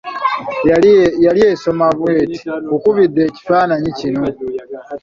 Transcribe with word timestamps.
Yali 1.25 1.41
esoma 1.53 1.87
bw'eti: 1.97 2.39
nkukubidde 2.65 3.21
ekifananyi 3.29 3.89
kino. 3.99 4.25